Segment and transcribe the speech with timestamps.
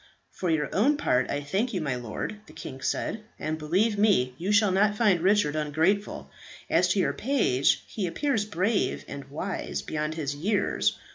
[0.31, 4.33] "For your own part I thank you, my lord," the king said, "and, believe me,
[4.39, 6.31] you shall not find Richard ungrateful.
[6.71, 10.97] As to your page, he appears brave and wise beyond his years.